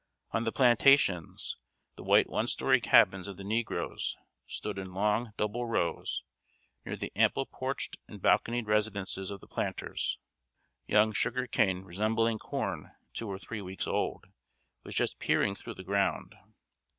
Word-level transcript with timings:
On 0.31 0.45
the 0.45 0.51
plantations, 0.51 1.57
the 1.95 2.03
white 2.03 2.27
one 2.27 2.47
story 2.47 2.81
cabins 2.81 3.27
of 3.27 3.37
the 3.37 3.43
negroes 3.43 4.17
stood 4.47 4.79
in 4.79 4.95
long 4.95 5.31
double 5.37 5.67
rows, 5.67 6.23
near 6.83 6.95
the 6.95 7.11
ample 7.15 7.45
porched 7.45 7.97
and 8.07 8.19
balconied 8.19 8.65
residences 8.65 9.29
of 9.29 9.41
the 9.41 9.47
planters. 9.47 10.17
Young 10.87 11.13
sugar 11.13 11.45
cane, 11.45 11.83
resembling 11.83 12.39
corn 12.39 12.93
two 13.13 13.27
or 13.29 13.37
three 13.37 13.61
weeks 13.61 13.85
old, 13.85 14.25
was 14.83 14.95
just 14.95 15.19
peering 15.19 15.53
through 15.53 15.75
the 15.75 15.83
ground. 15.83 16.33